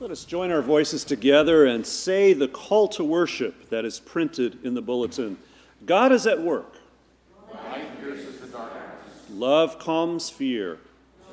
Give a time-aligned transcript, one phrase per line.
[0.00, 4.56] Let us join our voices together and say the call to worship that is printed
[4.64, 5.36] in the bulletin.
[5.84, 6.76] God is at work.
[7.52, 8.80] Light pierces the darkness.
[9.28, 10.78] Love calms fear.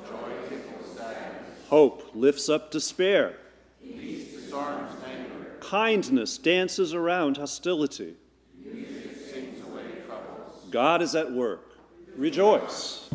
[0.06, 1.44] Joy tickles sadness.
[1.70, 3.36] Hope lifts up despair.
[3.82, 5.56] Peace disarms anger.
[5.60, 8.16] Kindness dances around hostility.
[8.62, 10.66] Music sings away troubles.
[10.70, 11.70] God is at work.
[12.18, 13.08] Rejoice.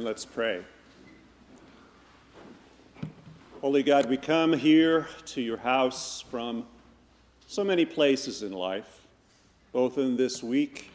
[0.00, 0.62] And let's pray.
[3.60, 6.64] Holy God, we come here to your house from
[7.46, 9.02] so many places in life,
[9.72, 10.90] both in this week.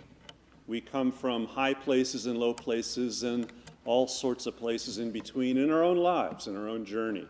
[0.66, 3.46] We come from high places and low places and
[3.86, 7.28] all sorts of places in between in our own lives, in our own journey.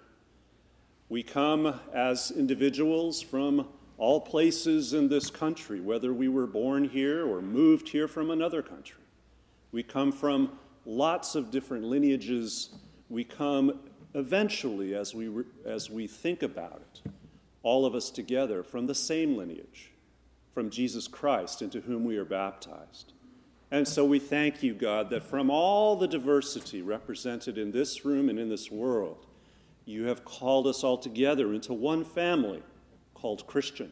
[1.10, 7.28] We come as individuals from all places in this country, whether we were born here
[7.28, 9.02] or moved here from another country.
[9.74, 12.70] We come from lots of different lineages.
[13.10, 13.80] We come
[14.14, 17.12] eventually, as we, re- as we think about it,
[17.64, 19.92] all of us together from the same lineage,
[20.54, 23.14] from Jesus Christ, into whom we are baptized.
[23.72, 28.30] And so we thank you, God, that from all the diversity represented in this room
[28.30, 29.26] and in this world,
[29.86, 32.62] you have called us all together into one family
[33.14, 33.92] called Christian.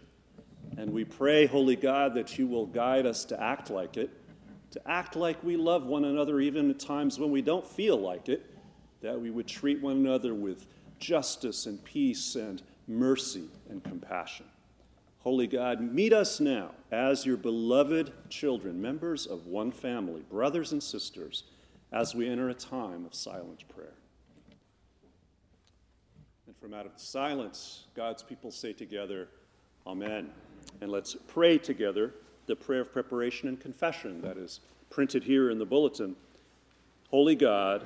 [0.78, 4.10] And we pray, Holy God, that you will guide us to act like it,
[4.74, 8.28] to act like we love one another even at times when we don't feel like
[8.28, 8.44] it,
[9.02, 10.66] that we would treat one another with
[10.98, 14.48] justice and peace and mercy and compassion.
[15.20, 20.82] Holy God, meet us now as your beloved children, members of one family, brothers and
[20.82, 21.44] sisters,
[21.92, 23.94] as we enter a time of silent prayer.
[26.48, 29.28] And from out of the silence, God's people say together,
[29.86, 30.32] Amen.
[30.82, 32.16] And let's pray together
[32.46, 34.60] the prayer of preparation and confession that is
[34.90, 36.16] printed here in the bulletin.
[37.10, 37.86] Holy God,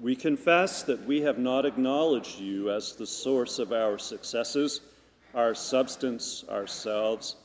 [0.00, 4.80] we confess that we have not acknowledged you as the source of our successes,
[5.34, 7.36] our substance, ourselves.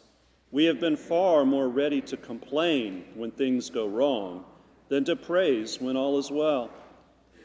[0.52, 4.46] We have been far more ready to complain when things go wrong
[4.88, 6.70] than to praise when all is well.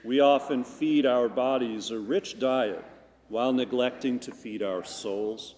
[0.04, 2.84] We often feed our bodies a rich diet
[3.28, 5.54] while neglecting to feed our souls.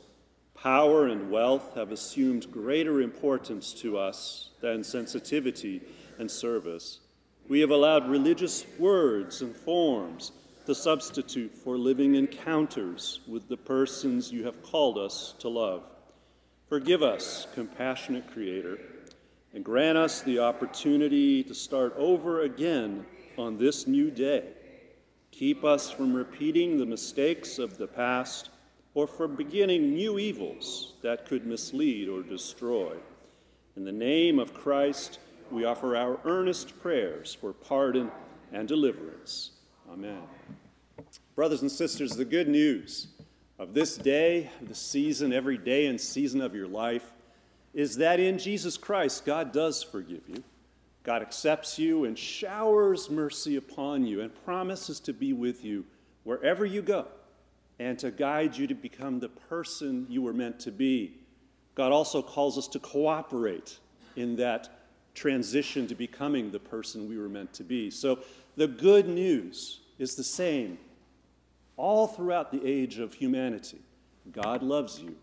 [0.63, 5.83] Power and wealth have assumed greater importance to us than sensitivity
[6.21, 7.01] and service.
[7.49, 10.31] We have allowed religious words and forms
[10.67, 15.83] to substitute for living encounters with the persons you have called us to love.
[16.69, 18.79] Forgive us, compassionate Creator,
[19.55, 23.05] and grant us the opportunity to start over again
[23.37, 24.45] on this new day.
[25.33, 28.51] Keep us from repeating the mistakes of the past
[28.95, 32.95] or from beginning new evils that could mislead or destroy.
[33.77, 35.19] In the name of Christ,
[35.51, 38.11] we offer our earnest prayers for pardon
[38.53, 39.53] and deliverance.
[39.91, 40.21] Amen.
[41.35, 43.09] Brothers and sisters, the good news
[43.59, 47.13] of this day, the season, every day and season of your life,
[47.73, 50.43] is that in Jesus Christ, God does forgive you.
[51.03, 55.85] God accepts you and showers mercy upon you and promises to be with you
[56.25, 57.07] wherever you go
[57.83, 61.15] and to guide you to become the person you were meant to be.
[61.75, 63.79] God also calls us to cooperate
[64.17, 64.69] in that
[65.15, 67.91] transition to becoming the person we were meant to be.
[67.91, 68.21] So
[68.57, 70.79] the good news is the same
[71.77, 73.81] all throughout the age of humanity.
[74.31, 75.17] God loves you,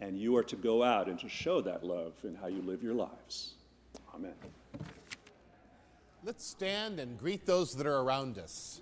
[0.00, 2.82] and you are to go out and to show that love in how you live
[2.82, 3.54] your lives.
[4.14, 4.34] Amen.
[6.24, 8.80] Let's stand and greet those that are around us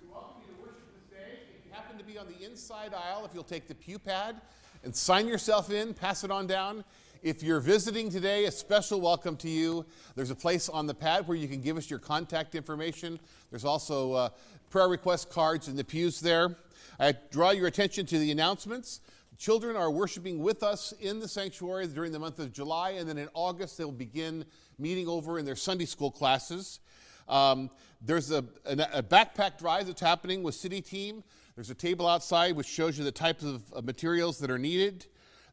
[1.81, 4.39] happen to be on the inside aisle, if you'll take the pew pad
[4.83, 6.83] and sign yourself in, pass it on down.
[7.23, 9.87] If you're visiting today, a special welcome to you.
[10.15, 13.19] There's a place on the pad where you can give us your contact information.
[13.49, 14.29] There's also uh,
[14.69, 16.55] prayer request cards in the pews there.
[16.99, 19.01] I draw your attention to the announcements.
[19.39, 23.17] Children are worshiping with us in the sanctuary during the month of July, and then
[23.17, 24.45] in August they'll begin
[24.77, 26.79] meeting over in their Sunday school classes.
[27.27, 27.71] Um,
[28.03, 31.23] there's a, a, a backpack drive that's happening with City Team.
[31.61, 35.05] There's a table outside which shows you the types of, of materials that are needed.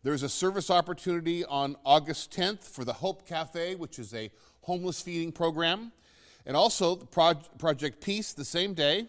[0.03, 4.31] There's a service opportunity on August 10th for the Hope Cafe, which is a
[4.63, 5.93] homeless feeding program.
[6.47, 9.09] And also Pro- Project Peace the same day.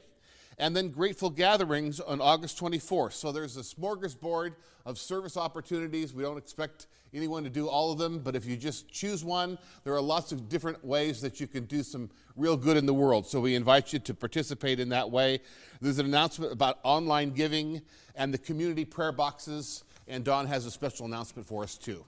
[0.57, 3.13] And then Grateful Gatherings on August 24th.
[3.13, 4.55] So there's a smorgasbord
[4.85, 6.13] of service opportunities.
[6.13, 9.57] We don't expect anyone to do all of them, but if you just choose one,
[9.83, 12.93] there are lots of different ways that you can do some real good in the
[12.93, 13.25] world.
[13.25, 15.39] So we invite you to participate in that way.
[15.81, 17.81] There's an announcement about online giving
[18.15, 22.05] and the community prayer boxes, and Don has a special announcement for us too.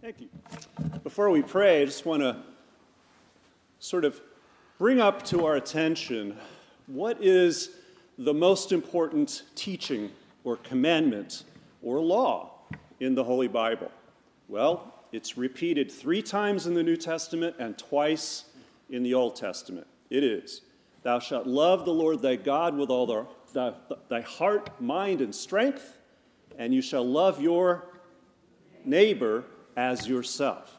[0.00, 0.28] Thank you.
[1.02, 2.42] Before we pray, I just want to
[3.80, 4.20] sort of
[4.78, 6.36] bring up to our attention
[6.86, 7.76] what is
[8.16, 10.10] the most important teaching
[10.42, 11.44] or commandment
[11.82, 12.52] or law
[12.98, 13.90] in the Holy Bible?
[14.48, 18.44] Well, it's repeated three times in the New Testament and twice
[18.88, 19.86] in the Old Testament.
[20.08, 20.62] It is
[21.02, 23.06] Thou shalt love the Lord thy God with all
[23.52, 23.72] thy,
[24.08, 25.98] thy heart, mind, and strength,
[26.58, 27.86] and you shall love your
[28.84, 29.44] neighbor
[29.76, 30.78] as yourself.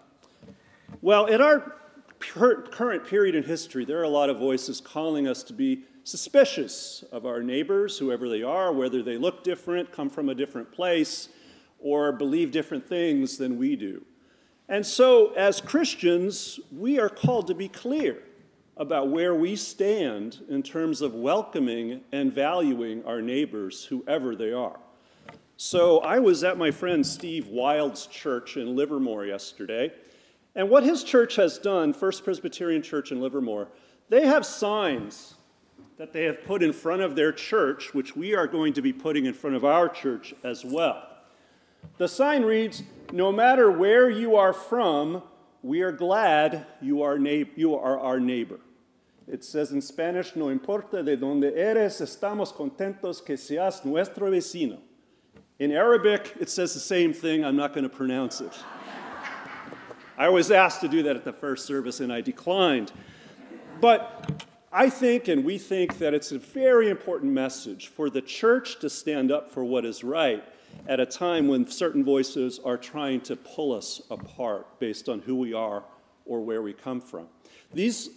[1.02, 1.76] Well, in our
[2.20, 7.04] current period in history, there are a lot of voices calling us to be suspicious
[7.12, 11.30] of our neighbors, whoever they are, whether they look different, come from a different place,
[11.80, 14.04] or believe different things than we do.
[14.70, 18.24] And so, as Christians, we are called to be clear
[18.78, 24.80] about where we stand in terms of welcoming and valuing our neighbors, whoever they are.
[25.58, 29.92] So, I was at my friend Steve Wild's church in Livermore yesterday,
[30.56, 33.68] and what his church has done, First Presbyterian Church in Livermore,
[34.10, 35.36] they have signs
[36.02, 38.92] that they have put in front of their church, which we are going to be
[38.92, 41.08] putting in front of our church as well.
[42.00, 42.82] The sign reads
[43.14, 45.22] No matter where you are from,
[45.62, 48.60] we are glad you are, na- you are our neighbor.
[49.28, 54.80] It says in Spanish, No importa de donde eres, estamos contentos que seas nuestro vecino.
[55.60, 57.46] In Arabic, it says the same thing.
[57.46, 58.58] I'm not going to pronounce it.
[60.18, 62.92] I was asked to do that at the first service and I declined.
[63.80, 68.80] But I think and we think that it's a very important message for the church
[68.80, 70.44] to stand up for what is right
[70.88, 75.36] at a time when certain voices are trying to pull us apart based on who
[75.36, 75.84] we are
[76.26, 77.28] or where we come from.
[77.74, 78.12] These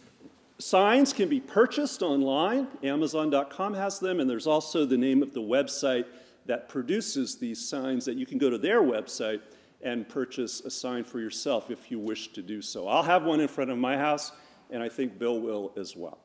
[0.59, 2.69] signs can be purchased online.
[2.85, 6.07] Amazon.com has them, and there's also the name of the website
[6.47, 9.41] that produces these signs that you can go to their website
[9.83, 12.87] and purchase a sign for yourself if you wish to do so.
[12.87, 14.31] I'll have one in front of my house,
[14.71, 16.19] and I think Bill will as well.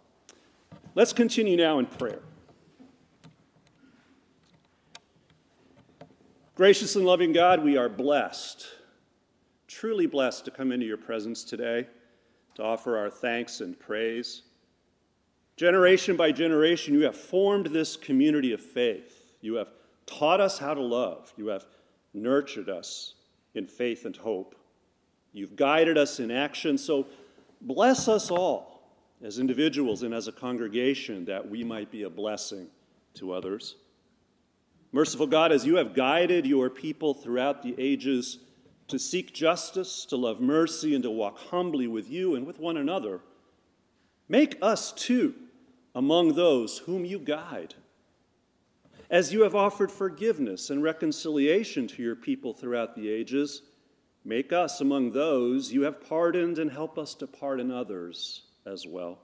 [0.96, 2.22] Let's continue now in prayer.
[6.56, 8.66] Gracious and loving God, we are blessed,
[9.68, 11.88] truly blessed to come into your presence today
[12.56, 14.42] to offer our thanks and praise.
[15.58, 19.36] Generation by generation, you have formed this community of faith.
[19.42, 19.70] You have
[20.08, 21.32] taught us how to love.
[21.38, 21.66] You have
[22.14, 23.14] nurtured us
[23.54, 24.56] in faith and hope.
[25.34, 26.78] You've guided us in action.
[26.78, 27.06] So
[27.62, 28.69] bless us all
[29.22, 32.68] as individuals and as a congregation that we might be a blessing
[33.16, 33.76] to others.
[34.92, 38.40] Merciful God, as you have guided your people throughout the ages
[38.88, 42.78] to seek justice, to love mercy, and to walk humbly with you and with one
[42.78, 43.20] another,
[44.28, 45.36] make us too
[45.94, 47.76] among those whom you guide.
[49.10, 53.64] As you have offered forgiveness and reconciliation to your people throughout the ages,
[54.24, 59.20] make us among those you have pardoned and help us to pardon others as well.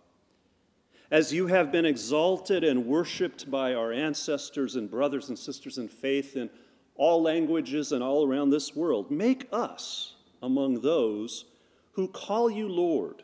[1.12, 5.88] As you have been exalted and worshiped by our ancestors and brothers and sisters in
[5.88, 6.50] faith in
[6.96, 11.46] all languages and all around this world, make us among those
[11.92, 13.24] who call you Lord,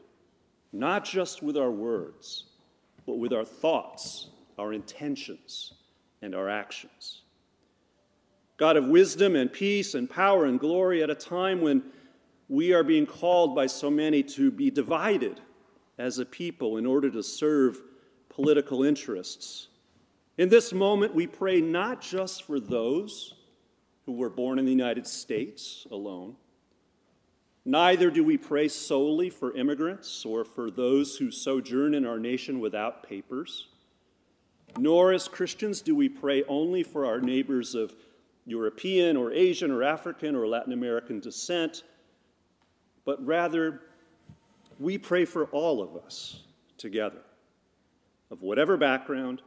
[0.72, 2.46] not just with our words,
[3.08, 5.74] but with our thoughts, our intentions,
[6.22, 7.24] and our actions.
[8.58, 11.82] God of wisdom and peace and power and glory at a time when
[12.48, 15.42] we are being called by so many to be divided
[16.02, 17.80] as a people in order to serve
[18.28, 19.68] political interests.
[20.38, 23.36] In this moment, we pray not just for those
[24.08, 26.36] who were born in the United States alone,
[27.66, 32.60] neither do we pray solely for immigrants or for those who sojourn in our nation
[32.60, 33.68] without papers,
[34.80, 37.94] nor as Christians do we pray only for our neighbors of
[38.48, 41.84] European or Asian or African or Latin American descent,
[43.06, 43.82] but rather
[44.80, 46.44] we pray for all of us
[46.78, 47.22] together,
[48.30, 49.42] of whatever background,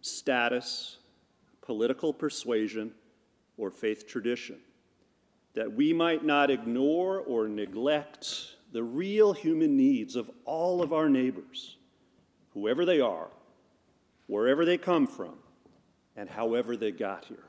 [0.00, 0.96] status,
[1.60, 2.92] political persuasion,
[3.56, 4.58] or faith tradition,
[5.54, 11.08] that we might not ignore or neglect the real human needs of all of our
[11.08, 11.76] neighbors,
[12.54, 13.28] whoever they are,
[14.26, 15.34] wherever they come from,
[16.16, 17.44] and however they got here.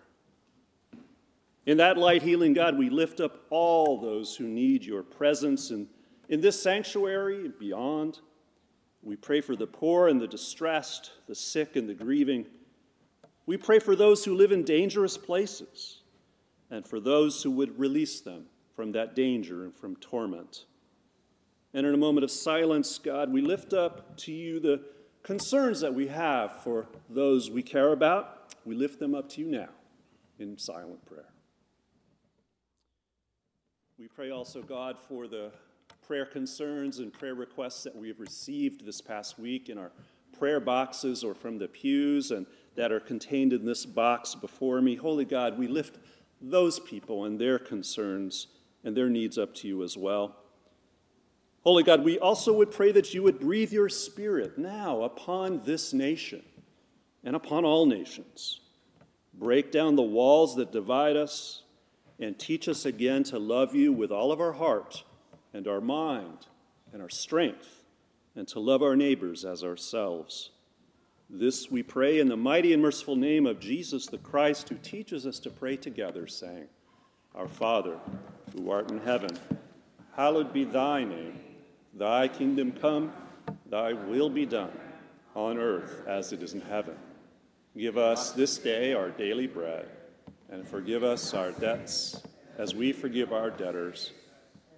[1.66, 5.88] In that light, healing God, we lift up all those who need your presence and
[6.30, 8.20] in this sanctuary and beyond,
[9.02, 12.46] we pray for the poor and the distressed, the sick and the grieving.
[13.46, 16.02] We pray for those who live in dangerous places
[16.70, 18.46] and for those who would release them
[18.76, 20.66] from that danger and from torment.
[21.74, 24.84] And in a moment of silence, God, we lift up to you the
[25.24, 28.54] concerns that we have for those we care about.
[28.66, 29.70] We lift them up to you now
[30.38, 31.30] in silent prayer.
[33.98, 35.52] We pray also, God, for the
[36.10, 39.92] prayer concerns and prayer requests that we have received this past week in our
[40.40, 44.96] prayer boxes or from the pews and that are contained in this box before me.
[44.96, 46.00] Holy God, we lift
[46.42, 48.48] those people and their concerns
[48.84, 50.36] and their needs up to you as well.
[51.64, 55.94] Holy God, we also would pray that you would breathe your spirit now upon this
[55.94, 56.42] nation
[57.24, 58.62] and upon all nations.
[59.36, 61.62] Break down the walls that divide us
[62.20, 65.04] and teach us again to love you with all of our heart
[65.54, 66.48] and our mind
[66.94, 67.84] and our strength,
[68.36, 70.52] and to love our neighbors as ourselves.
[71.30, 75.28] This we pray in the mighty and merciful name of Jesus the Christ, who teaches
[75.28, 76.68] us to pray together, saying,
[77.36, 77.98] Our Father,
[78.56, 79.38] who art in heaven,
[80.16, 81.40] hallowed be thy name.
[81.94, 83.14] Thy kingdom come,
[83.66, 84.72] thy will be done,
[85.36, 86.96] on earth as it is in heaven.
[87.78, 89.88] Give us this day our daily bread,
[90.50, 92.22] and forgive us our debts
[92.58, 94.12] as we forgive our debtors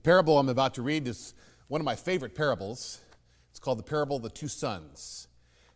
[0.00, 1.34] The parable I'm about to read is
[1.68, 3.02] one of my favorite parables.
[3.50, 5.28] It's called the parable of the two sons.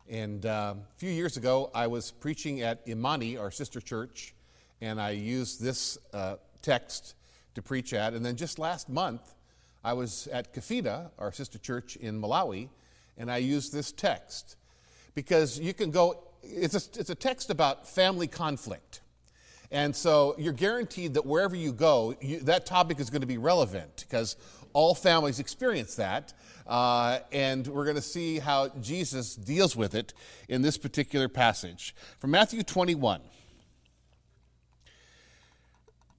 [0.08, 4.34] And uh, a few years ago, I was preaching at Imani, our sister church,
[4.80, 7.16] and I used this uh, text
[7.54, 8.14] to preach at.
[8.14, 9.34] And then just last month,
[9.84, 12.70] I was at Kafida, our sister church in Malawi,
[13.18, 14.56] and I used this text
[15.14, 19.02] because you can go, it's a, it's a text about family conflict.
[19.74, 23.38] And so you're guaranteed that wherever you go, you, that topic is going to be
[23.38, 24.36] relevant because
[24.72, 26.32] all families experience that.
[26.64, 30.14] Uh, and we're going to see how Jesus deals with it
[30.48, 31.92] in this particular passage.
[32.20, 33.20] From Matthew 21.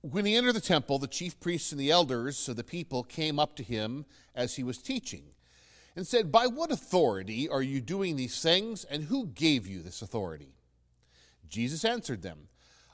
[0.02, 3.40] When he entered the temple, the chief priests and the elders of the people came
[3.40, 5.28] up to him as he was teaching
[5.96, 10.02] and said, By what authority are you doing these things, and who gave you this
[10.02, 10.56] authority?
[11.48, 12.50] Jesus answered them,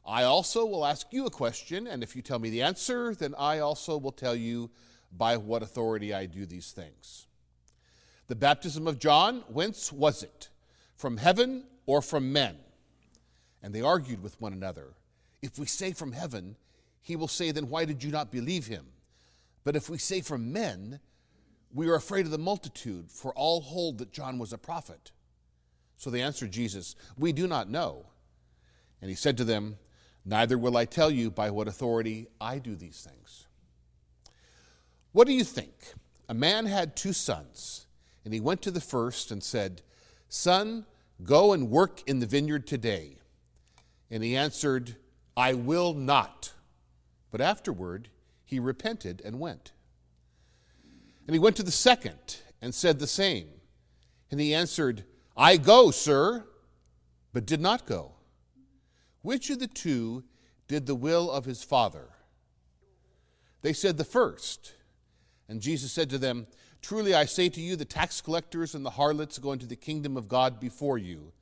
[0.06, 3.36] I also will ask you a question, and if you tell me the answer, then
[3.38, 4.72] I also will tell you
[5.16, 7.28] by what authority I do these things.
[8.28, 10.50] The baptism of John, whence was it?
[10.96, 12.58] From heaven or from men?
[13.62, 14.94] And they argued with one another.
[15.42, 16.56] If we say from heaven,
[17.02, 18.86] he will say, Then why did you not believe him?
[19.64, 21.00] But if we say from men,
[21.74, 25.12] we are afraid of the multitude, for all hold that John was a prophet.
[25.98, 28.08] So they answered Jesus, We do not know.
[29.02, 29.78] And he said to them,
[30.26, 33.48] Neither will I tell you by what authority I do these things.
[35.12, 35.74] What do you think?
[36.30, 37.88] A man had two sons,
[38.24, 39.82] and he went to the first and said,
[40.30, 40.86] Son,
[41.24, 43.18] go and work in the vineyard today.
[44.10, 44.96] And he answered,
[45.36, 46.54] I will not.
[47.32, 48.10] But afterward
[48.46, 49.72] he repented and went.
[51.26, 53.48] And he went to the second and said the same.
[54.30, 55.04] And he answered,
[55.36, 56.46] I go, sir,
[57.34, 58.14] but did not go.
[59.22, 60.24] Which of the two
[60.68, 62.10] did the will of his father?
[63.62, 64.74] They said, The first.
[65.48, 66.48] And Jesus said to them,
[66.82, 70.18] Truly I say to you, the tax collectors and the harlots go into the kingdom
[70.18, 71.34] of God before you.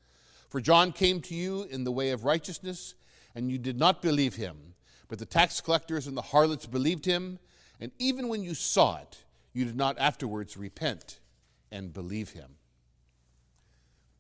[0.50, 2.96] For John came to you in the way of righteousness,
[3.36, 4.74] and you did not believe him.
[5.08, 7.40] But the tax collectors and the harlots believed him,
[7.80, 11.20] and even when you saw it, you did not afterwards repent
[11.72, 12.56] and believe him.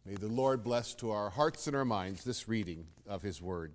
[0.09, 3.73] May the Lord bless to our hearts and our minds this reading of his word.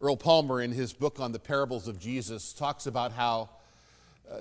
[0.00, 3.50] Earl Palmer, in his book on the parables of Jesus, talks about how
[4.28, 4.38] uh,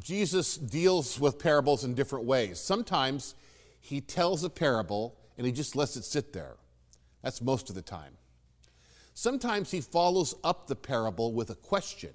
[0.00, 2.60] Jesus deals with parables in different ways.
[2.60, 3.36] Sometimes
[3.80, 6.56] he tells a parable and he just lets it sit there.
[7.22, 8.18] That's most of the time.
[9.14, 12.10] Sometimes he follows up the parable with a question.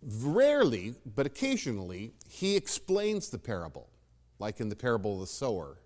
[0.00, 3.89] Rarely, but occasionally, he explains the parable,
[4.40, 5.76] like in the parable of the sower.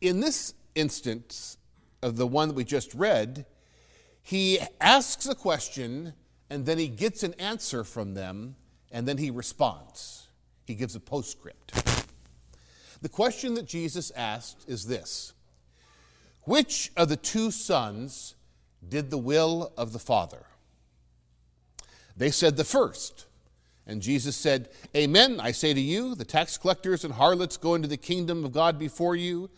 [0.00, 1.58] In this instance
[2.02, 3.46] of the one that we just read,
[4.22, 6.14] he asks a question
[6.50, 8.56] and then he gets an answer from them
[8.90, 10.26] and then he responds.
[10.66, 11.72] He gives a postscript.
[13.00, 15.34] The question that Jesus asked is this
[16.42, 18.34] Which of the two sons
[18.86, 20.46] did the will of the Father?
[22.16, 23.26] They said, The first.
[23.88, 27.88] And Jesus said, Amen, I say to you, the tax collectors and harlots go into
[27.88, 29.48] the kingdom of God before you.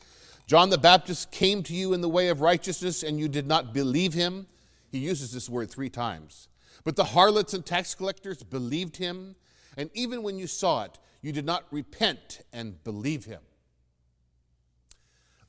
[0.47, 3.75] John the Baptist came to you in the way of righteousness, and you did not
[3.75, 4.47] believe him.
[4.93, 6.49] He uses this word three times.
[6.85, 9.35] But the harlots and tax collectors believed him,
[9.77, 13.41] and even when you saw it, you did not repent and believe him.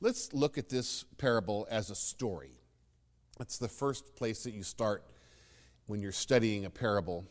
[0.00, 2.58] Let's look at this parable as a story.
[3.38, 5.04] That's the first place that you start
[5.86, 7.24] when you're studying a parable.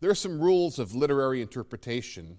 [0.00, 2.38] There are some rules of literary interpretation.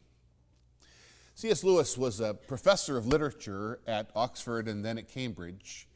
[1.35, 1.63] C.S.
[1.63, 5.87] Lewis was a professor of literature at Oxford and then at Cambridge.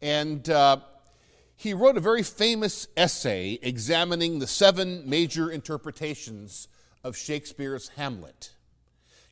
[0.00, 0.78] And uh,
[1.56, 6.68] he wrote a very famous essay examining the seven major interpretations
[7.02, 8.52] of Shakespeare's Hamlet.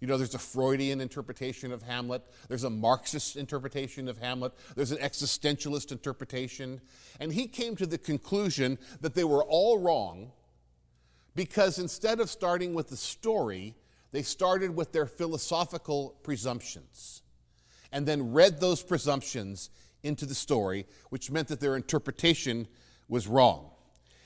[0.01, 4.91] You know, there's a Freudian interpretation of Hamlet, there's a Marxist interpretation of Hamlet, there's
[4.91, 6.81] an existentialist interpretation.
[7.19, 10.33] And he came to the conclusion that they were all wrong
[11.37, 13.75] because instead of starting with the story,
[14.11, 17.23] they started with their philosophical presumptions
[17.93, 19.71] and then read those presumptions
[20.03, 22.67] into the story, which meant that their interpretation
[23.09, 23.71] was wrong.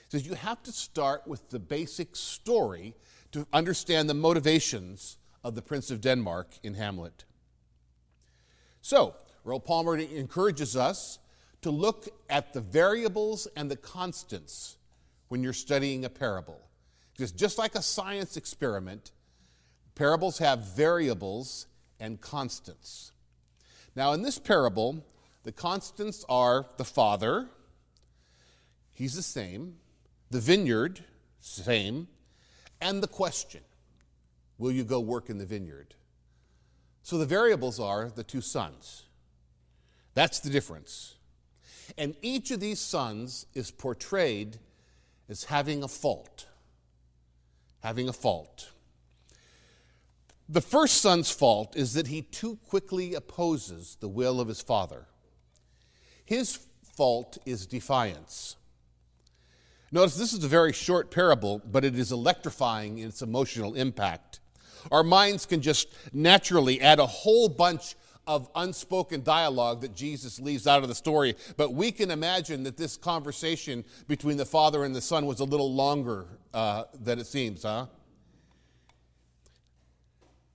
[0.08, 2.94] So you have to start with the basic story
[3.32, 7.24] to understand the motivations of the Prince of Denmark in Hamlet.
[8.82, 11.18] So, Earl Palmer encourages us
[11.62, 14.76] to look at the variables and the constants
[15.28, 16.69] when you're studying a parable.
[17.20, 19.10] Because just like a science experiment,
[19.94, 21.66] parables have variables
[22.00, 23.12] and constants.
[23.94, 25.04] Now, in this parable,
[25.42, 27.50] the constants are the Father,
[28.90, 29.76] He's the same,
[30.30, 31.04] the vineyard,
[31.40, 32.08] same,
[32.80, 33.60] and the question
[34.56, 35.96] Will you go work in the vineyard?
[37.02, 39.02] So the variables are the two sons.
[40.14, 41.16] That's the difference.
[41.98, 44.56] And each of these sons is portrayed
[45.28, 46.46] as having a fault.
[47.80, 48.70] Having a fault.
[50.48, 55.06] The first son's fault is that he too quickly opposes the will of his father.
[56.24, 56.58] His
[56.96, 58.56] fault is defiance.
[59.92, 64.40] Notice this is a very short parable, but it is electrifying in its emotional impact.
[64.90, 67.94] Our minds can just naturally add a whole bunch
[68.26, 72.76] of unspoken dialogue that Jesus leaves out of the story, but we can imagine that
[72.76, 77.26] this conversation between the father and the son was a little longer uh, than it
[77.26, 77.86] seems, huh?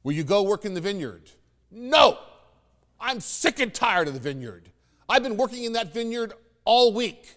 [0.04, 1.32] Will you go work in the vineyard?
[1.71, 2.19] No!
[2.99, 4.69] I'm sick and tired of the vineyard.
[5.10, 7.36] I've been working in that vineyard all week,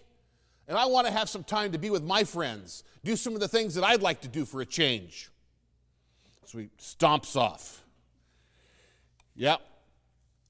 [0.67, 3.39] and I want to have some time to be with my friends, do some of
[3.39, 5.29] the things that I'd like to do for a change.
[6.45, 7.83] So he stomps off.
[9.35, 9.61] Yep.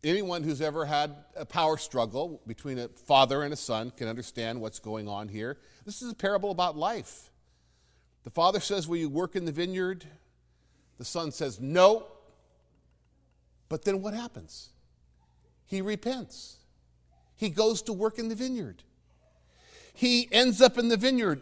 [0.04, 4.62] Anyone who's ever had a power struggle between a father and a son can understand
[4.62, 5.58] what's going on here.
[5.86, 7.32] This is a parable about life.
[8.24, 10.06] The father says, Will you work in the vineyard?
[10.98, 12.08] The son says, No.
[13.68, 14.70] But then what happens?
[15.66, 16.58] He repents.
[17.36, 18.84] He goes to work in the vineyard.
[19.94, 21.42] He ends up in the vineyard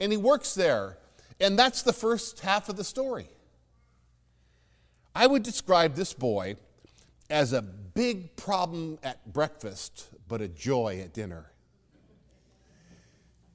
[0.00, 0.98] and he works there.
[1.40, 3.28] And that's the first half of the story.
[5.14, 6.56] I would describe this boy
[7.30, 11.50] as a big problem at breakfast, but a joy at dinner.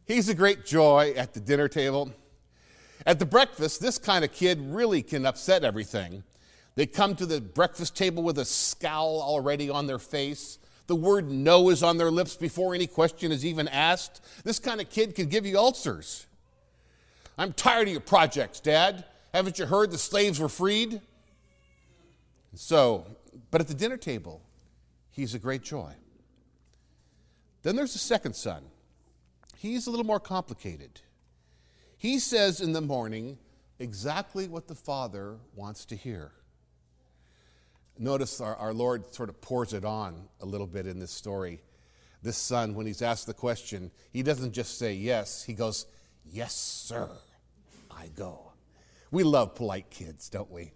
[0.06, 2.14] He's a great joy at the dinner table.
[3.06, 6.24] At the breakfast, this kind of kid really can upset everything.
[6.76, 10.60] They come to the breakfast table with a scowl already on their face.
[10.88, 14.22] The word no is on their lips before any question is even asked.
[14.44, 16.28] This kind of kid can give you ulcers.
[17.38, 19.04] I'm tired of your projects, Dad.
[19.34, 21.02] Haven't you heard the slaves were freed?
[22.56, 23.06] So,
[23.52, 24.42] but at the dinner table,
[25.10, 25.94] he's a great joy.
[27.64, 28.64] Then there's the second son.
[29.58, 31.02] He's a little more complicated.
[31.98, 33.40] He says in the morning
[33.80, 36.32] exactly what the father wants to hear.
[38.00, 41.62] Notice our, our Lord sort of pours it on a little bit in this story.
[42.22, 45.86] This son, when he's asked the question, he doesn't just say yes, he goes,
[46.26, 47.10] Yes, sir,
[47.90, 48.52] I go.
[49.12, 50.72] We love polite kids, don't we?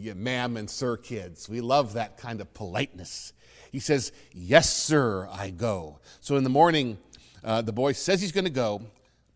[0.00, 1.48] You ma'am and sir kids.
[1.48, 3.32] We love that kind of politeness.
[3.70, 6.00] He says, Yes, sir, I go.
[6.20, 6.98] So in the morning,
[7.44, 8.82] uh, the boy says he's going to go,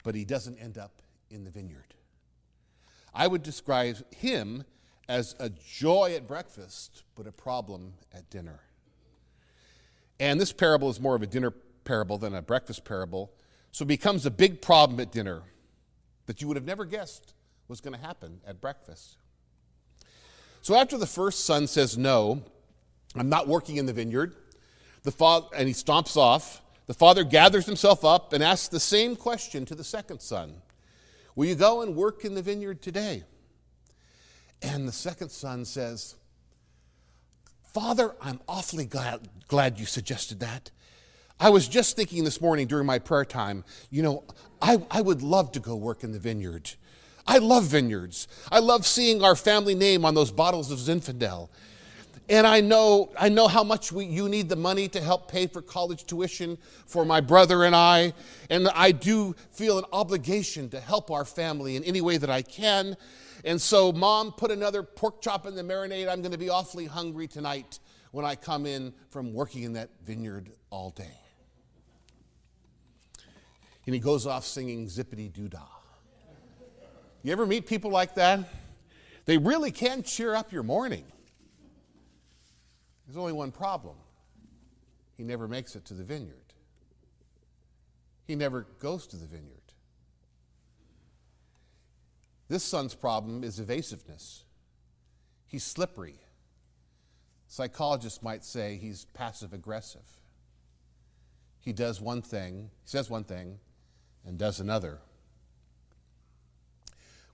[0.03, 1.94] but he doesn't end up in the vineyard.
[3.14, 4.64] I would describe him
[5.09, 8.61] as a joy at breakfast, but a problem at dinner.
[10.18, 11.53] And this parable is more of a dinner
[11.85, 13.33] parable than a breakfast parable,
[13.70, 15.42] so it becomes a big problem at dinner
[16.27, 17.35] that you would have never guessed
[17.68, 19.16] was going to happen at breakfast.
[20.64, 22.42] So after the first son says, No,
[23.14, 24.35] I'm not working in the vineyard,
[25.03, 29.14] the father, and he stomps off, the father gathers himself up and asks the same
[29.14, 30.62] question to the second son
[31.37, 33.24] Will you go and work in the vineyard today?
[34.62, 36.14] And the second son says,
[37.74, 40.70] Father, I'm awfully glad, glad you suggested that.
[41.38, 44.24] I was just thinking this morning during my prayer time, you know,
[44.62, 46.70] I, I would love to go work in the vineyard.
[47.26, 48.28] I love vineyards.
[48.52, 51.48] I love seeing our family name on those bottles of Zinfandel.
[52.28, 55.46] And I know, I know how much we, you need the money to help pay
[55.46, 56.56] for college tuition
[56.87, 58.14] for my brother and I.
[58.48, 62.40] And I do feel an obligation to help our family in any way that I
[62.40, 62.96] can.
[63.44, 66.08] And so, Mom, put another pork chop in the marinade.
[66.08, 67.78] I'm going to be awfully hungry tonight
[68.10, 71.20] when I come in from working in that vineyard all day.
[73.84, 75.84] And he goes off singing Zippity Doo Dah.
[77.24, 78.40] You ever meet people like that?
[79.24, 81.04] They really can cheer up your morning.
[83.06, 83.96] There's only one problem
[85.16, 86.52] he never makes it to the vineyard,
[88.26, 89.50] he never goes to the vineyard.
[92.48, 94.44] This son's problem is evasiveness.
[95.46, 96.16] He's slippery.
[97.48, 100.06] Psychologists might say he's passive aggressive.
[101.60, 103.60] He does one thing, he says one thing,
[104.26, 104.98] and does another.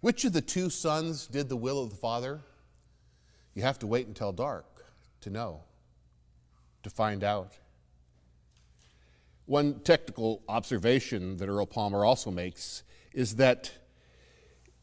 [0.01, 2.41] Which of the two sons did the will of the Father?
[3.55, 4.85] You have to wait until dark
[5.21, 5.61] to know,
[6.83, 7.59] to find out.
[9.45, 12.83] One technical observation that Earl Palmer also makes
[13.13, 13.73] is that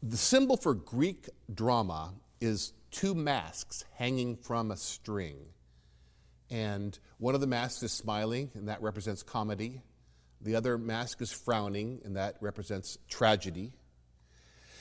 [0.02, 5.36] the symbol for Greek drama is two masks hanging from a string.
[6.50, 9.82] And one of the masks is smiling, and that represents comedy.
[10.40, 13.72] The other mask is frowning, and that represents tragedy.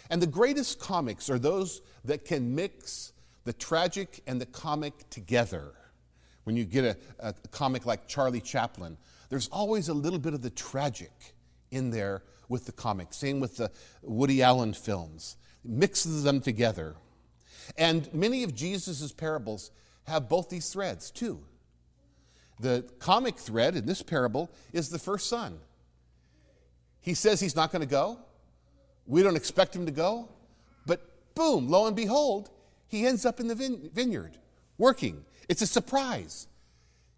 [0.10, 5.74] And the greatest comics are those that can mix the tragic and the comic together.
[6.44, 8.98] When you get a, a, comic like Charlie Chaplin,
[9.30, 11.34] there's always a little bit of the tragic
[11.72, 13.14] in there with the comic.
[13.14, 15.36] Same with the Woody Allen films.
[15.64, 16.96] mixes them together.
[17.78, 19.72] And many of Jesus' parables
[20.06, 21.40] have both these threads, too.
[22.60, 25.60] The comic thread in this parable is the first son.
[27.02, 28.20] He says he's not going to go.
[29.08, 30.30] We don't expect him to go.
[30.86, 31.02] But
[31.34, 32.50] boom, lo and behold,
[32.88, 34.38] he ends up in the vineyard
[34.78, 35.26] working.
[35.50, 36.48] It's a surprise.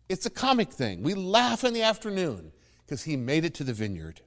[0.07, 1.03] It's a comic thing.
[1.03, 2.51] We laugh in the afternoon
[2.85, 4.21] because he made it to the vineyard.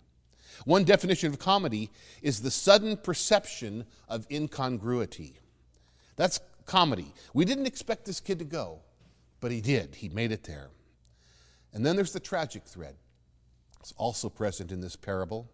[0.64, 5.38] One definition of comedy is the sudden perception of incongruity.
[6.16, 7.12] That's comedy.
[7.34, 8.80] We didn't expect this kid to go,
[9.40, 9.96] but he did.
[9.96, 10.70] He made it there.
[11.72, 12.94] And then there's the tragic thread.
[13.80, 15.50] It's also present in this parable.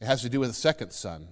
[0.00, 1.28] It has to do with the second son.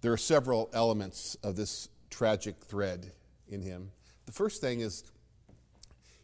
[0.00, 3.12] There are several elements of this tragic thread
[3.48, 3.90] in him.
[4.26, 5.04] The first thing is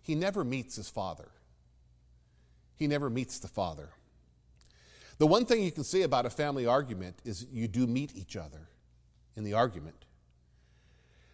[0.02, 1.28] he never meets his father.
[2.76, 3.90] He never meets the father.
[5.18, 8.36] The one thing you can say about a family argument is you do meet each
[8.36, 8.68] other
[9.34, 10.04] in the argument.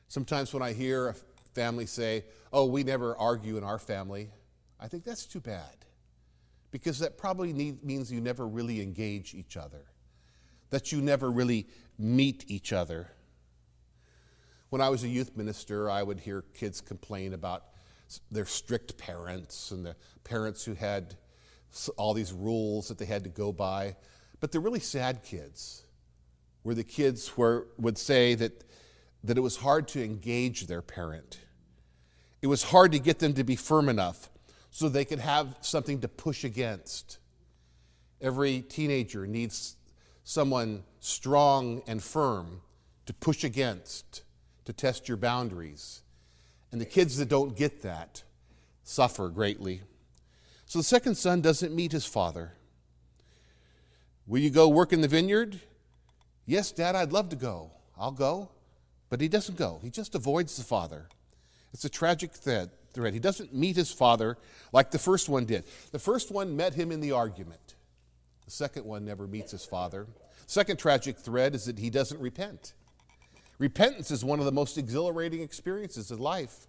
[0.08, 1.14] Sometimes when I hear a
[1.54, 4.30] family say, Oh, we never argue in our family,
[4.80, 5.84] I think that's too bad
[6.74, 9.84] because that probably need, means you never really engage each other,
[10.70, 11.68] that you never really
[12.00, 13.12] meet each other.
[14.70, 17.62] When I was a youth minister, I would hear kids complain about
[18.28, 21.14] their strict parents and the parents who had
[21.96, 23.94] all these rules that they had to go by.
[24.40, 25.84] But the really sad kids
[26.64, 28.64] were the kids who would say that,
[29.22, 31.38] that it was hard to engage their parent.
[32.42, 34.28] It was hard to get them to be firm enough
[34.74, 37.18] so they could have something to push against.
[38.20, 39.76] Every teenager needs
[40.24, 42.60] someone strong and firm
[43.06, 44.24] to push against,
[44.64, 46.02] to test your boundaries.
[46.72, 48.24] And the kids that don't get that
[48.82, 49.82] suffer greatly.
[50.66, 52.54] So the second son doesn't meet his father.
[54.26, 55.60] Will you go work in the vineyard?
[56.46, 57.70] Yes, Dad, I'd love to go.
[57.96, 58.50] I'll go.
[59.08, 61.06] But he doesn't go, he just avoids the father.
[61.72, 62.32] It's a tragic
[62.94, 63.12] thread.
[63.12, 64.38] He doesn't meet his father
[64.72, 65.64] like the first one did.
[65.92, 67.74] The first one met him in the argument,
[68.44, 70.06] the second one never meets his father.
[70.46, 72.74] Second tragic thread is that he doesn't repent.
[73.58, 76.66] Repentance is one of the most exhilarating experiences in life.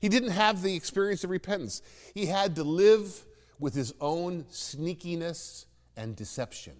[0.00, 1.82] He didn't have the experience of repentance,
[2.14, 3.24] he had to live
[3.58, 5.64] with his own sneakiness
[5.96, 6.74] and deception.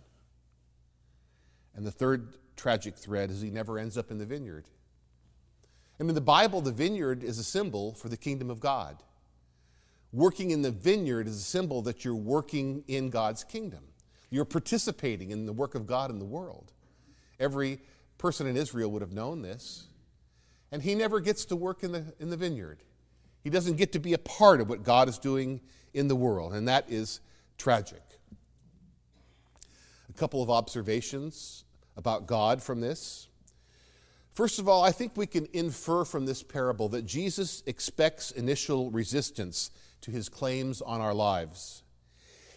[1.75, 4.67] And the third tragic thread is he never ends up in the vineyard.
[5.99, 9.03] And in the Bible, the vineyard is a symbol for the kingdom of God.
[10.13, 13.85] Working in the vineyard is a symbol that you're working in God's kingdom.
[14.31, 16.73] You're participating in the work of God in the world.
[17.39, 17.81] Every
[18.19, 19.87] person in Israel would have known this.
[20.73, 22.83] And he never gets to work in the, in the vineyard.
[23.45, 25.61] He doesn't get to be a part of what God is doing
[25.95, 27.21] in the world, and that is
[27.59, 28.03] tragic.
[30.11, 31.65] A couple of observations
[31.97, 33.29] about God from this.
[34.37, 38.91] First of all, I think we can infer from this parable that Jesus expects initial
[38.91, 39.71] resistance
[40.03, 41.83] to his claims on our lives.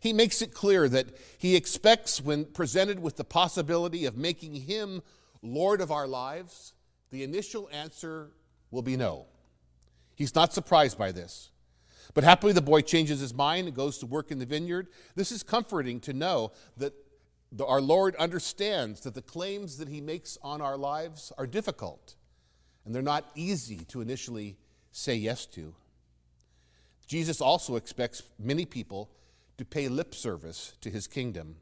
[0.02, 5.02] He makes it clear that he expects, when presented with the possibility of making him
[5.42, 6.74] Lord of our lives,
[7.12, 8.32] the initial answer
[8.72, 9.28] will be no.
[10.16, 11.50] He's not surprised by this.
[12.14, 14.90] But happily, the boy changes his mind and goes to work in the vineyard.
[15.16, 16.94] This is comforting to know that
[17.52, 22.16] the, our Lord understands that the claims that He makes on our lives are difficult
[22.86, 24.58] and they're not easy to initially
[24.92, 25.76] say yes to.
[27.08, 29.10] Jesus also expects many people
[29.58, 31.58] to pay lip service to His kingdom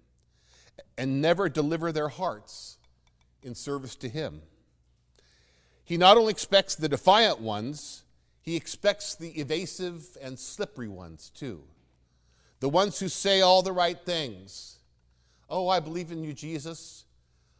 [0.97, 2.77] and never deliver their hearts
[3.41, 4.41] in service to Him.
[5.83, 8.03] He not only expects the defiant ones,
[8.47, 11.63] he expects the evasive and slippery ones too.
[12.61, 14.76] The ones who say all the right things
[15.49, 17.05] Oh, I believe in you, Jesus.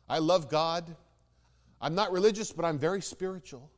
[0.10, 0.96] I love God.
[1.80, 3.70] I'm not religious, but I'm very spiritual.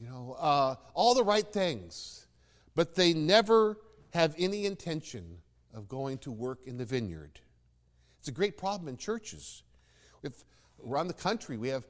[0.00, 2.26] You know, uh, all the right things,
[2.74, 3.78] but they never
[4.12, 5.38] have any intention
[5.72, 7.40] of going to work in the vineyard.
[8.20, 9.62] It's a great problem in churches.
[10.22, 10.44] If
[10.86, 11.86] around the country, we have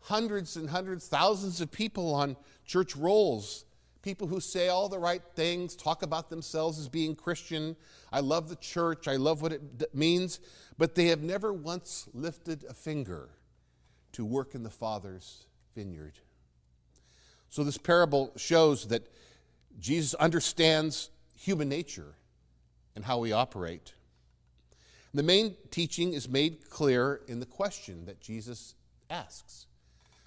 [0.00, 3.64] hundreds and hundreds, thousands of people on church rolls
[4.04, 7.74] people who say all the right things, talk about themselves as being Christian.
[8.12, 10.40] I love the church, I love what it means,
[10.76, 13.30] but they have never once lifted a finger
[14.12, 16.18] to work in the Father's vineyard.
[17.48, 19.08] So, this parable shows that
[19.80, 22.14] Jesus understands human nature
[22.94, 23.94] and how we operate.
[25.14, 28.74] The main teaching is made clear in the question that Jesus
[29.08, 29.66] asks.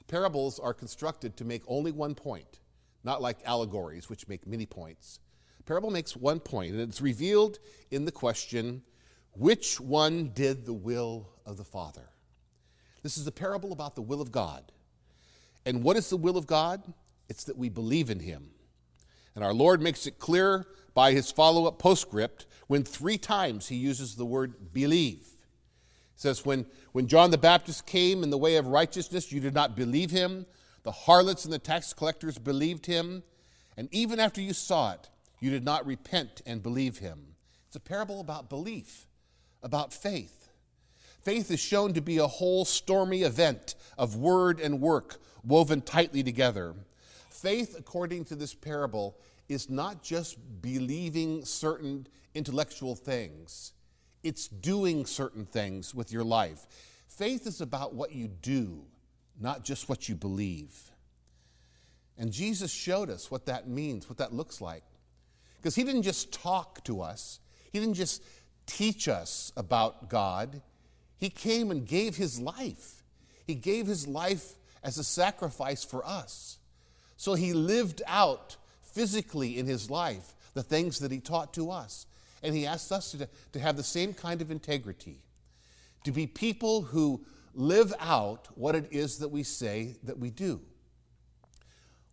[0.08, 2.60] Parables are constructed to make only one point,
[3.04, 5.20] not like allegories, which make many points.
[5.66, 7.60] Parable makes one point, and it's revealed
[7.92, 8.84] in the question
[9.34, 12.10] which one did the will of the Father?
[13.04, 14.72] This is a parable about the will of God.
[15.66, 16.82] And what is the will of God?
[17.30, 18.50] It's that we believe in Him.
[19.36, 20.66] And our Lord makes it clear
[20.98, 25.20] by his follow up postscript when three times he uses the word believe.
[25.20, 29.54] He says, when, when John the Baptist came in the way of righteousness, you did
[29.54, 30.48] not believe him.
[30.88, 33.24] The harlots and the tax collectors believed him.
[33.76, 35.10] And even after you saw it,
[35.42, 37.36] you did not repent and believe him.
[37.68, 39.06] It's a parable about belief,
[39.62, 40.48] about faith.
[41.22, 46.24] Faith is shown to be a whole stormy event of word and work woven tightly
[46.24, 46.74] together.
[47.30, 49.18] Faith, according to this parable,
[49.50, 53.74] is not just believing certain intellectual things,
[54.24, 56.66] it's doing certain things with your life.
[57.10, 58.86] Faith is about what you do,
[59.40, 60.92] not just what you believe.
[62.18, 64.84] And Jesus showed us what that means, what that looks like.
[65.58, 67.40] Because he didn't just talk to us,
[67.72, 68.24] he didn't just
[68.66, 70.62] teach us about God,
[71.18, 73.04] he came and gave his life.
[73.46, 76.60] He gave his life as a sacrifice for us.
[77.16, 82.06] So he lived out physically in his life the things that he taught to us.
[82.44, 85.22] And he asked us to, to have the same kind of integrity,
[86.04, 87.26] to be people who
[87.58, 90.62] live out what it is that we say that we do,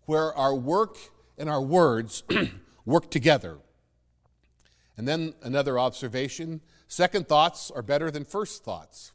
[0.06, 0.96] where our work
[1.38, 2.22] and our words
[2.86, 3.58] work together.
[4.96, 9.12] And then another observation second thoughts are better than first thoughts.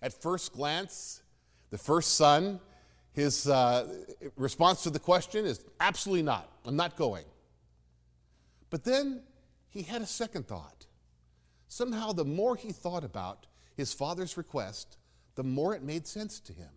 [0.00, 1.22] At first glance,
[1.70, 2.60] the first son
[3.12, 3.86] his uh,
[4.36, 6.50] response to the question is absolutely not.
[6.64, 7.24] I'm not going.
[8.70, 9.22] But then
[9.68, 10.86] he had a second thought.
[11.68, 13.46] Somehow, the more he thought about
[13.76, 14.96] his father's request,
[15.34, 16.70] the more it made sense to him.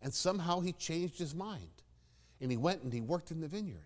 [0.00, 1.82] And somehow he changed his mind
[2.40, 3.80] and he went and he worked in the vineyard.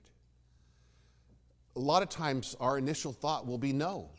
[1.74, 4.10] A lot of times, our initial thought will be no.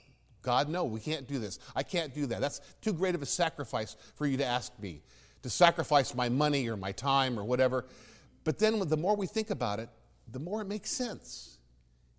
[0.41, 1.60] God, no, we can't do this.
[1.76, 2.41] I can't do that.
[2.41, 5.02] That's too great of a sacrifice for you to ask me
[5.43, 7.86] to sacrifice my money or my time or whatever.
[8.43, 9.89] But then the more we think about it,
[10.30, 11.58] the more it makes sense.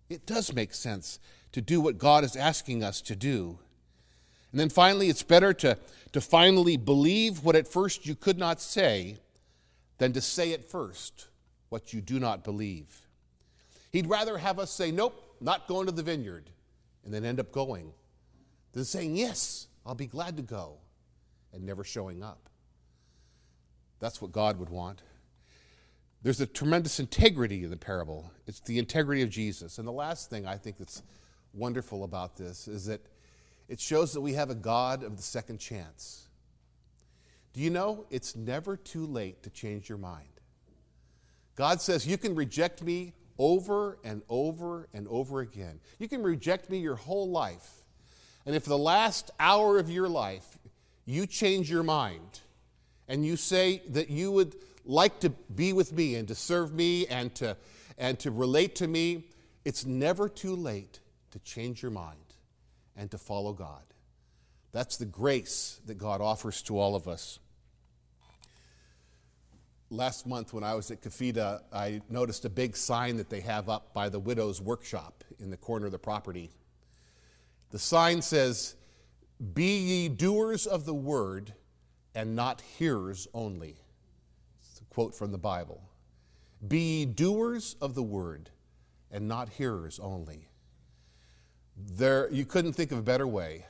[0.09, 1.19] It does make sense
[1.51, 3.59] to do what God is asking us to do.
[4.55, 5.77] And then finally, it's better to,
[6.13, 9.17] to finally believe what at first you could not say
[9.97, 11.27] than to say at first
[11.67, 13.01] what you do not believe.
[13.91, 16.51] He'd rather have us say, Nope, not going to the vineyard,
[17.03, 17.91] and then end up going,
[18.71, 20.77] than saying, Yes, I'll be glad to go,
[21.51, 22.47] and never showing up.
[23.99, 25.01] That's what God would want.
[26.21, 28.31] There's a tremendous integrity in the parable.
[28.47, 29.79] It's the integrity of Jesus.
[29.79, 31.03] And the last thing I think that's
[31.53, 33.01] wonderful about this is that
[33.67, 36.27] it shows that we have a God of the second chance.
[37.53, 40.27] Do you know it's never too late to change your mind?
[41.55, 45.79] God says you can reject me over and over and over again.
[45.99, 47.69] You can reject me your whole life.
[48.45, 50.57] And if the last hour of your life
[51.05, 52.41] you change your mind,
[53.07, 54.55] and you say that you would
[54.85, 57.55] like to be with me and to serve me and to,
[57.97, 59.25] and to relate to me,
[59.63, 60.99] it's never too late
[61.31, 62.24] to change your mind
[62.95, 63.83] and to follow God.
[64.71, 67.39] That's the grace that God offers to all of us.
[69.89, 73.69] Last month, when I was at Kafida, I noticed a big sign that they have
[73.69, 76.49] up by the widow's workshop in the corner of the property.
[77.71, 78.75] The sign says,
[79.53, 81.53] Be ye doers of the word
[82.13, 83.75] and not hearers only.
[84.59, 85.81] It's a quote from the Bible.
[86.67, 88.49] Be ye doers of the word
[89.11, 90.49] and not hearers only.
[91.77, 93.65] There, you couldn't think of a better way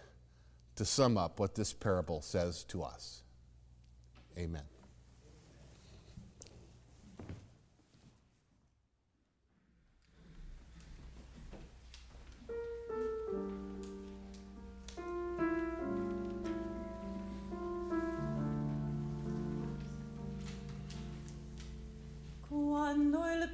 [0.76, 3.24] to sum up what this parable says to us.
[4.38, 4.64] Amen.
[22.48, 23.50] Quando il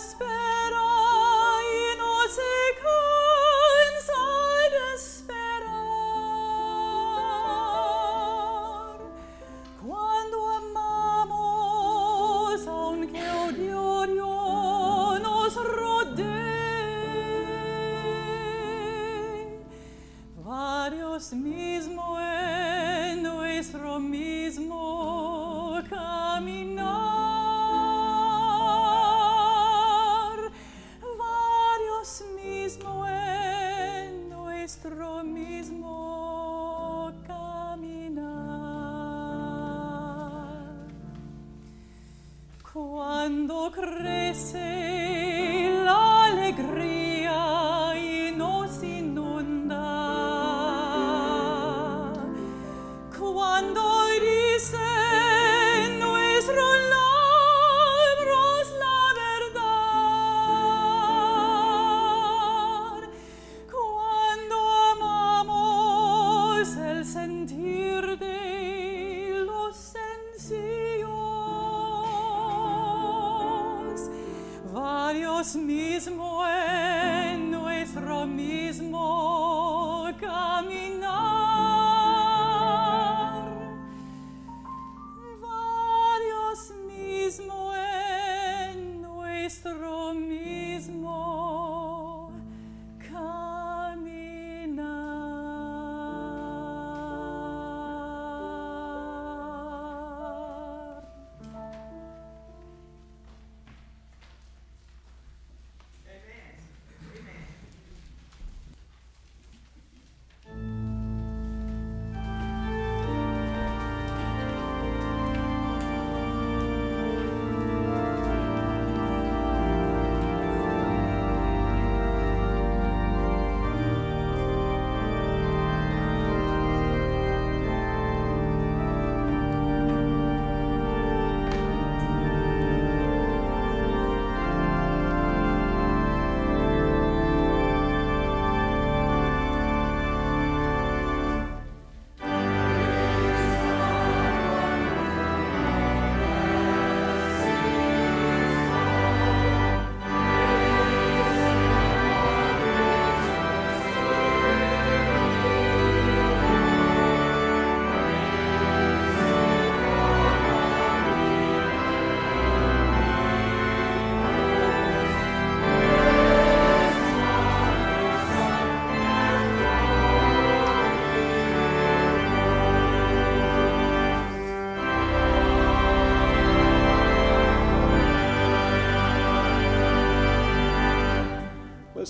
[0.00, 0.29] despair.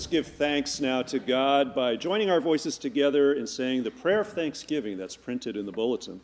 [0.01, 4.21] Let's give thanks now to God by joining our voices together in saying the prayer
[4.21, 6.21] of thanksgiving that's printed in the bulletin.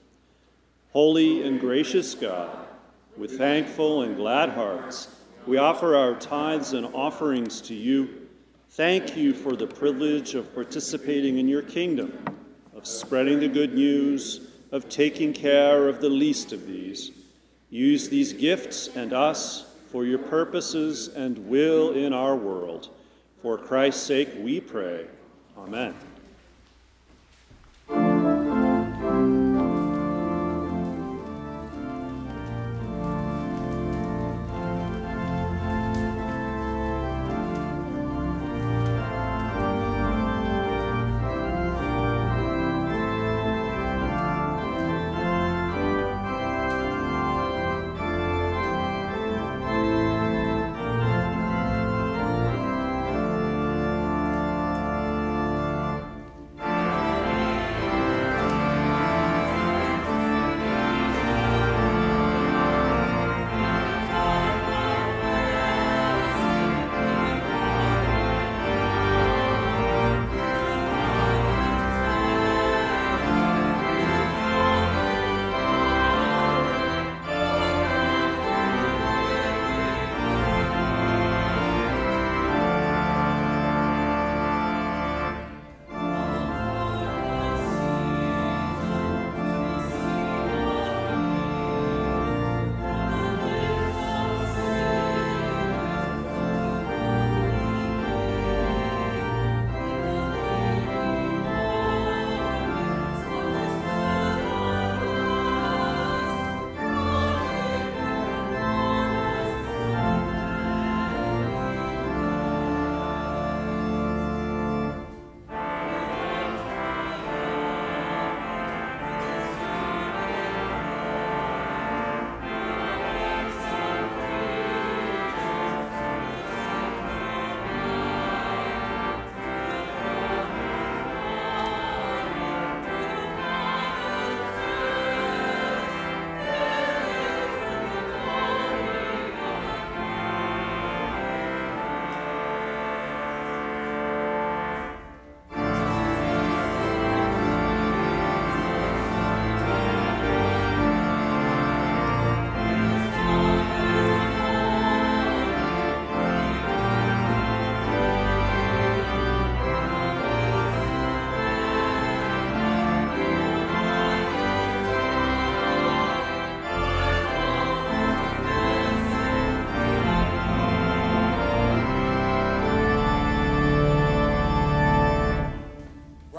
[0.94, 2.50] Holy and gracious God,
[3.18, 5.16] with thankful and glad hearts,
[5.46, 8.28] we offer our tithes and offerings to you.
[8.72, 12.18] Thank you for the privilege of participating in your kingdom,
[12.76, 17.12] of spreading the good news, of taking care of the least of these.
[17.70, 22.90] Use these gifts and us for your purposes and will in our world.
[23.48, 25.06] For Christ's sake we pray.
[25.58, 25.96] Amen.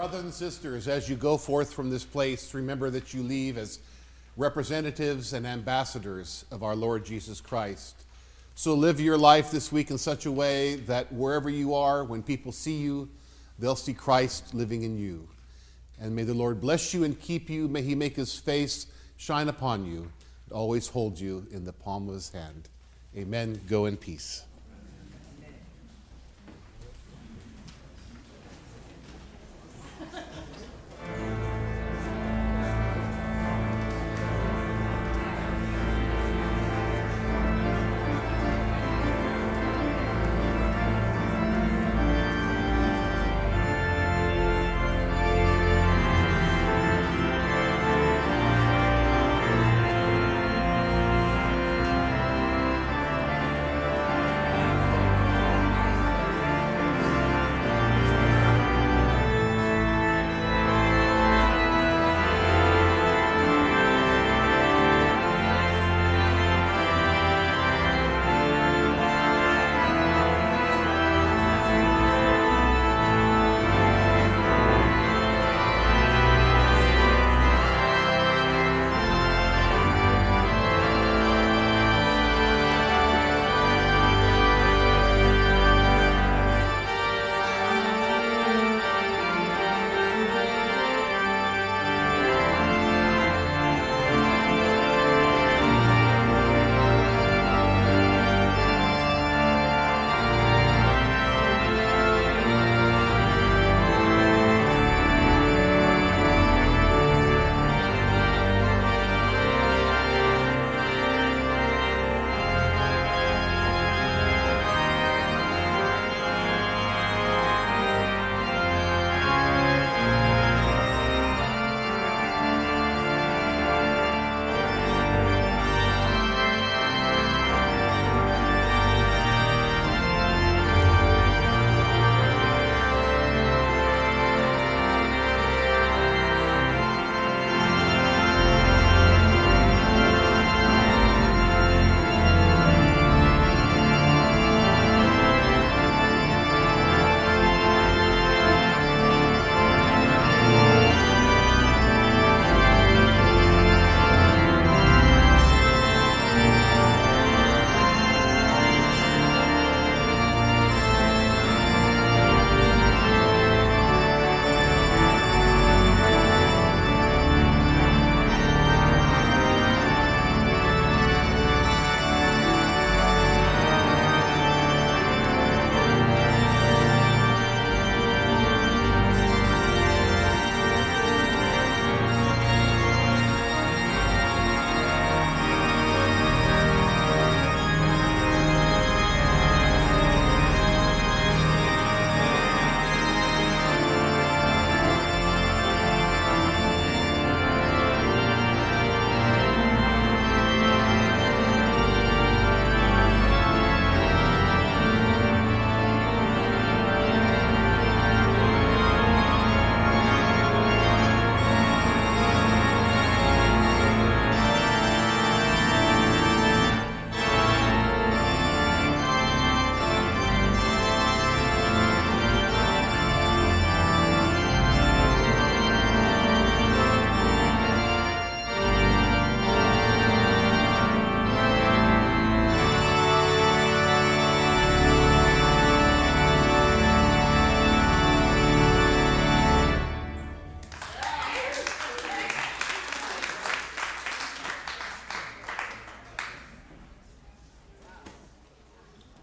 [0.09, 3.77] Brothers and sisters, as you go forth from this place, remember that you leave as
[4.37, 7.95] representatives and ambassadors of our Lord Jesus Christ.
[8.55, 12.23] So live your life this week in such a way that wherever you are, when
[12.23, 13.07] people see you,
[13.59, 15.27] they'll see Christ living in you.
[16.01, 17.67] And may the Lord bless you and keep you.
[17.67, 18.87] May he make his face
[19.17, 20.11] shine upon you
[20.45, 22.67] and always hold you in the palm of his hand.
[23.15, 23.61] Amen.
[23.69, 24.41] Go in peace.